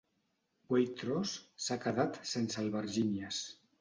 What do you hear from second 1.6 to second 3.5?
s'ha quedat sense albergínies.